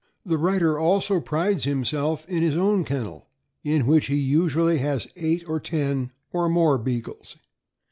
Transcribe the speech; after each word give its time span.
The 0.25 0.39
writer 0.39 0.79
also 0.79 1.19
prides 1.19 1.65
him 1.65 1.85
self 1.85 2.27
in 2.27 2.41
his 2.41 2.57
own 2.57 2.83
kennel, 2.85 3.27
in 3.63 3.85
which 3.85 4.07
he 4.07 4.15
usually 4.15 4.79
has 4.79 5.07
eight 5.15 5.47
or 5.47 5.59
ten 5.59 6.09
or 6.31 6.49
more 6.49 6.79
Beagles. 6.79 7.37